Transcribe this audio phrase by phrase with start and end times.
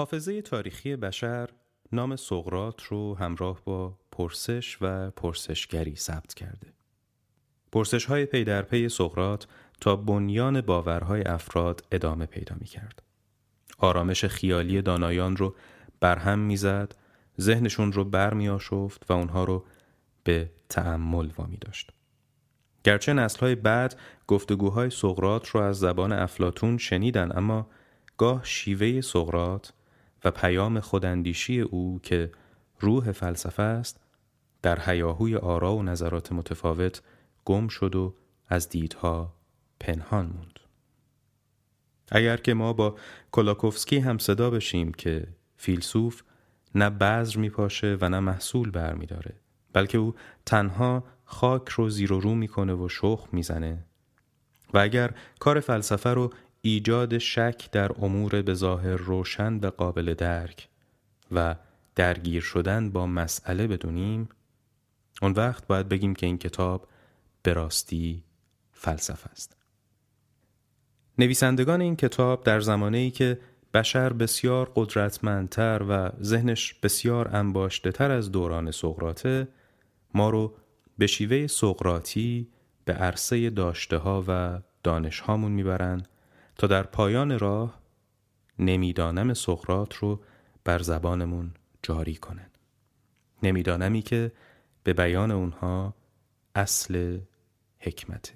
[0.00, 1.48] حافظه تاریخی بشر
[1.92, 6.66] نام سقرات رو همراه با پرسش و پرسشگری ثبت کرده.
[7.72, 9.46] پرسش های پی در پی سقرات
[9.80, 13.02] تا بنیان باورهای افراد ادامه پیدا می کرد.
[13.78, 15.54] آرامش خیالی دانایان رو
[16.00, 16.94] برهم می‌زد،
[17.40, 19.64] ذهنشون رو بر می آشفت و اونها رو
[20.24, 21.90] به تعمل وامی داشت.
[22.84, 27.66] گرچه نسلهای بعد گفتگوهای سقرات رو از زبان افلاتون شنیدن اما
[28.16, 29.72] گاه شیوه سقرات
[30.24, 32.32] و پیام خوداندیشی او که
[32.80, 34.00] روح فلسفه است
[34.62, 37.02] در حیاهوی آرا و نظرات متفاوت
[37.44, 38.14] گم شد و
[38.48, 39.34] از دیدها
[39.80, 40.60] پنهان موند.
[42.12, 42.96] اگر که ما با
[43.32, 45.26] کلاکوفسکی هم صدا بشیم که
[45.56, 46.22] فیلسوف
[46.74, 49.34] نه بذر میپاشه و نه محصول برمیداره
[49.72, 50.14] بلکه او
[50.46, 53.84] تنها خاک رو زیر و رو می‌کنه و شخ می‌زنه
[54.74, 56.32] و اگر کار فلسفه رو
[56.62, 60.68] ایجاد شک در امور به ظاهر روشن و قابل درک
[61.32, 61.56] و
[61.94, 64.28] درگیر شدن با مسئله بدونیم
[65.22, 66.88] اون وقت باید بگیم که این کتاب
[67.42, 68.24] به راستی
[68.72, 69.56] فلسفه است.
[71.18, 73.38] نویسندگان این کتاب در زمانی که
[73.74, 79.48] بشر بسیار قدرتمندتر و ذهنش بسیار انباشته تر از دوران سقراته
[80.14, 80.54] ما رو
[80.98, 82.48] به شیوه سقراطی
[82.84, 86.02] به عرصه داشته ها و دانش هامون می‌برن
[86.60, 87.80] تا در پایان راه
[88.58, 90.20] نمی‌دانم سقرات رو
[90.64, 92.50] بر زبانمون جاری کنن.
[93.42, 94.32] نمیدانمی که
[94.82, 95.94] به بیان اونها
[96.54, 97.18] اصل
[97.78, 98.32] حکمته.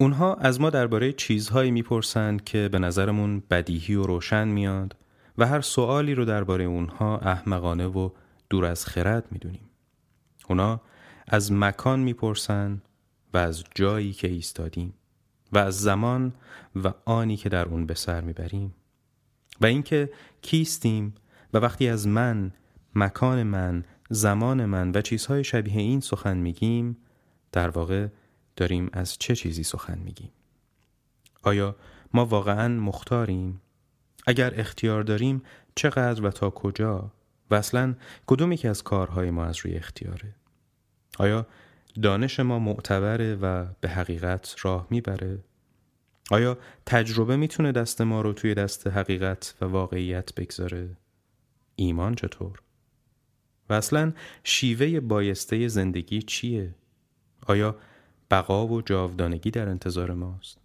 [0.00, 4.96] اونها از ما درباره چیزهایی می‌پرسند که به نظرمون بدیهی و روشن میاد
[5.38, 8.10] و هر سوالی رو درباره اونها احمقانه و
[8.50, 9.70] دور از خرد می‌دونیم.
[10.48, 10.80] اونا
[11.28, 12.82] از مکان می‌پرسن
[13.34, 14.94] و از جایی که ایستادیم.
[15.52, 16.34] و از زمان
[16.84, 18.74] و آنی که در اون به سر می‌بریم.
[19.60, 20.10] و اینکه
[20.42, 21.14] کیستیم
[21.54, 22.52] و وقتی از من،
[22.94, 26.96] مکان من، زمان من و چیزهای شبیه این سخن میگیم
[27.52, 28.08] در واقع
[28.56, 30.30] داریم از چه چیزی سخن میگیم؟
[31.42, 31.76] آیا
[32.14, 33.60] ما واقعا مختاریم؟
[34.26, 35.42] اگر اختیار داریم
[35.74, 37.12] چقدر و تا کجا؟
[37.50, 37.94] و اصلا
[38.26, 40.34] کدومی که از کارهای ما از روی اختیاره؟
[41.18, 41.46] آیا
[42.02, 45.38] دانش ما معتبره و به حقیقت راه می‌بره.
[46.30, 50.96] آیا تجربه می‌تونه دست ما رو توی دست حقیقت و واقعیت بگذاره؟
[51.76, 52.62] ایمان چطور؟
[53.70, 54.12] و اصلا
[54.44, 56.74] شیوه بایسته زندگی چیه؟
[57.46, 57.76] آیا
[58.30, 60.58] بقا و جاودانگی در انتظار ماست؟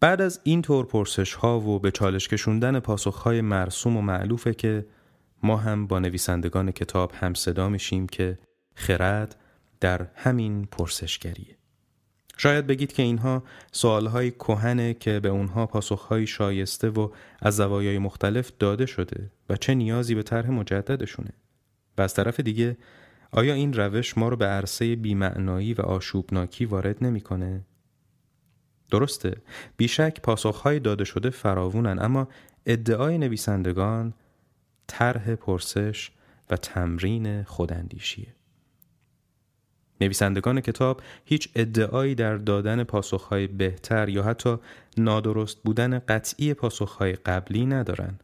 [0.00, 4.54] بعد از این طور پرسش ها و به چالش کشوندن پاسخ های مرسوم و معلوفه
[4.54, 4.86] که
[5.42, 8.38] ما هم با نویسندگان کتاب هم صدا میشیم که
[8.78, 9.36] خرد
[9.80, 11.56] در همین پرسشگریه.
[12.36, 18.52] شاید بگید که اینها سوالهای کهنه که به اونها پاسخهایی شایسته و از زوایای مختلف
[18.58, 21.30] داده شده و چه نیازی به طرح مجددشونه.
[21.98, 22.76] و از طرف دیگه
[23.30, 27.64] آیا این روش ما رو به عرصه بیمعنایی و آشوبناکی وارد نمی‌کنه؟
[28.90, 29.36] درسته
[29.76, 32.28] بیشک پاسخهای داده شده فراوونن اما
[32.66, 34.14] ادعای نویسندگان
[34.86, 36.10] طرح پرسش
[36.50, 38.37] و تمرین خوداندیشیه
[40.00, 44.56] نویسندگان کتاب هیچ ادعایی در دادن پاسخهای بهتر یا حتی
[44.96, 48.18] نادرست بودن قطعی پاسخهای قبلی ندارن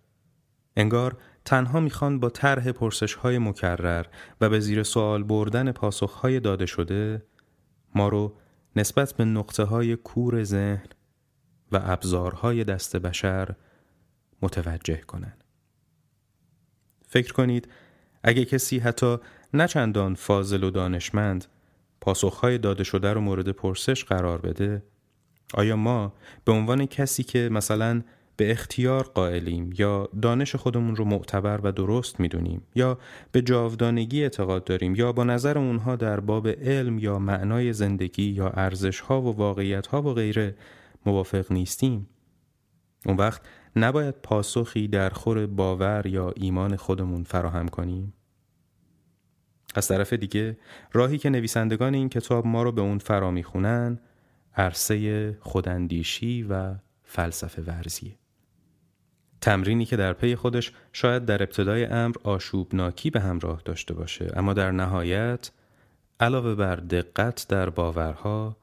[0.77, 4.07] انگار تنها می‌خوان با طرح پرسش های مکرر
[4.41, 7.23] و به زیر سوال بردن پاسخ های داده شده
[7.95, 8.37] ما رو
[8.77, 10.89] نسبت به نقطه های کور ذهن
[11.73, 13.55] و ابزارهای دست بشر
[14.43, 15.45] متوجه کنند.
[17.07, 17.69] فکر کنید
[18.23, 19.17] اگه کسی حتی
[19.55, 21.45] نچندان فاضل و دانشمند
[22.05, 24.83] پاسخهای داده شده رو مورد پرسش قرار بده؟
[25.55, 26.13] آیا ما
[26.45, 28.03] به عنوان کسی که مثلا
[28.37, 32.99] به اختیار قائلیم یا دانش خودمون رو معتبر و درست می‌دونیم یا
[33.33, 38.49] به جاودانگی اعتقاد داریم یا با نظر اونها در باب علم یا معنای زندگی یا
[38.49, 40.57] ارزش ها و واقعیت ها و غیره
[41.07, 42.09] موافق نیستیم؟
[43.07, 43.43] اون وقت
[43.77, 48.13] نباید پاسخی در خور باور یا ایمان خودمون فراهم کنیم.
[49.75, 50.57] از طرف دیگه
[50.93, 53.99] راهی که نویسندگان این کتاب ما رو به اون فرا می‌خونن
[54.57, 56.75] عرصه خوداندیشی و
[57.05, 58.17] فلسفه ورزیه.
[59.41, 64.53] تمرینی که در پی خودش شاید در ابتدای امر آشوبناکی به همراه داشته باشه اما
[64.53, 65.51] در نهایت
[66.21, 68.57] علاوه بر دقت در باورها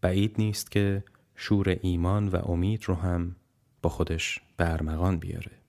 [0.00, 1.04] بعید نیست که
[1.36, 3.36] شور ایمان و امید رو هم
[3.82, 5.61] با خودش برمغان بیاره.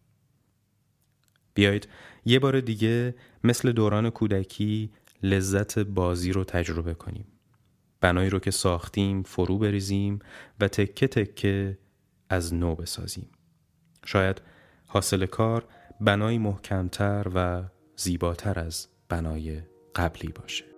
[1.54, 1.88] بیایید
[2.26, 4.92] یه بار دیگه مثل دوران کودکی
[5.24, 7.26] لذت بازی رو تجربه کنیم.
[8.02, 10.20] بنایی رو که ساختیم فرو بریزیم
[10.60, 11.78] و تکه تکه
[12.30, 13.30] از نو بسازیم.
[14.06, 14.42] شاید
[14.88, 15.68] حاصل کار
[16.02, 17.64] بنای محکمتر و
[17.96, 19.62] زیباتر از بنای
[19.96, 20.73] قبلی باشه.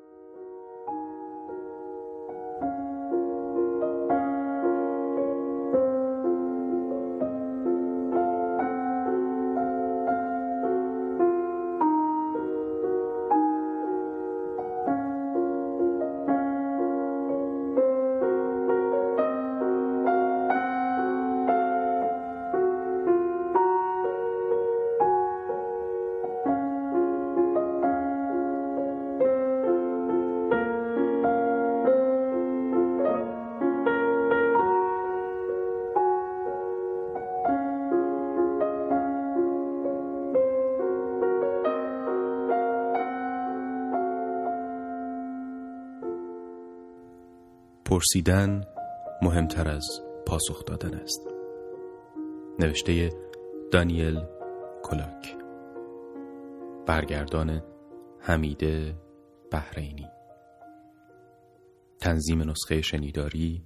[47.96, 48.64] پرسیدن
[49.22, 51.28] مهمتر از پاسخ دادن است.
[52.60, 53.10] نوشته
[53.72, 54.22] دانیل
[54.84, 55.38] کلاک.
[56.86, 57.62] برگردان
[58.20, 58.96] حمیده
[59.52, 60.08] بحرینی.
[62.00, 63.64] تنظیم نسخه شنیداری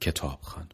[0.00, 0.68] کتابخان